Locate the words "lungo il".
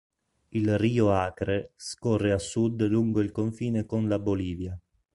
2.89-3.31